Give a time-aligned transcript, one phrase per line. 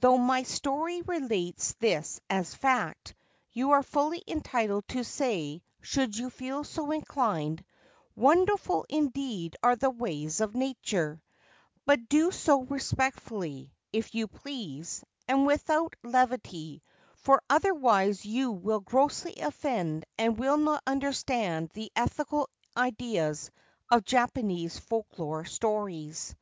[0.00, 3.14] Though my story relates this as fact,
[3.52, 7.64] you are fully entitled to say, should you feel so inclined, c
[8.16, 11.20] Wonderful indeed are the ways of Nature';
[11.84, 16.82] but do so respectfully, if you please, and without levity,
[17.16, 22.48] for other wise you will grossly offend and will not understand the ethical
[22.78, 23.50] ideas
[23.90, 26.34] of Japanese folklore stones.